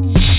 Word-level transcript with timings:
Zion 0.00 0.12
Train 0.12 0.37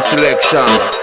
selection. 0.00 0.97